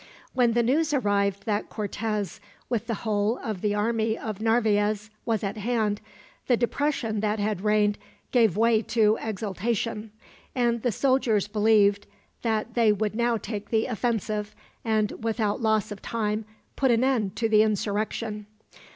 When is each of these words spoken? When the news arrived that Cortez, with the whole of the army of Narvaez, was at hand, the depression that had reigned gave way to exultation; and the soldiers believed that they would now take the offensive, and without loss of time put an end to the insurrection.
When 0.33 0.53
the 0.53 0.63
news 0.63 0.95
arrived 0.95 1.45
that 1.45 1.69
Cortez, 1.69 2.39
with 2.69 2.87
the 2.87 2.95
whole 3.05 3.37
of 3.37 3.61
the 3.61 3.75
army 3.75 4.17
of 4.17 4.41
Narvaez, 4.41 5.11
was 5.27 5.43
at 5.43 5.57
hand, 5.57 6.01
the 6.47 6.57
depression 6.57 7.19
that 7.19 7.37
had 7.37 7.61
reigned 7.61 7.99
gave 8.31 8.57
way 8.57 8.81
to 8.81 9.19
exultation; 9.21 10.09
and 10.55 10.81
the 10.81 10.91
soldiers 10.91 11.47
believed 11.47 12.07
that 12.41 12.73
they 12.73 12.91
would 12.91 13.13
now 13.13 13.37
take 13.37 13.69
the 13.69 13.85
offensive, 13.85 14.55
and 14.83 15.23
without 15.23 15.61
loss 15.61 15.91
of 15.91 16.01
time 16.01 16.45
put 16.75 16.89
an 16.89 17.03
end 17.03 17.35
to 17.35 17.47
the 17.47 17.61
insurrection. 17.61 18.47